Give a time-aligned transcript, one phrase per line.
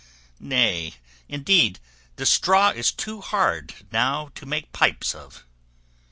[0.39, 0.95] Nay!
[1.29, 1.79] indeed
[2.15, 5.45] 'the straw is too hard now to make pipes of.